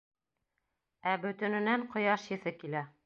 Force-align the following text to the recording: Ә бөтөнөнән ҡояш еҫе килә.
Ә 1.11 1.13
бөтөнөнән 1.25 1.85
ҡояш 1.93 2.27
еҫе 2.35 2.57
килә. 2.65 2.85